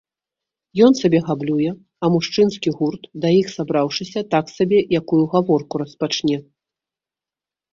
[0.85, 1.67] Ён сабе габлюе,
[2.05, 6.37] а мужчынскі гурт, да іх сабраўшыся, так сабе якую гаворку распачне.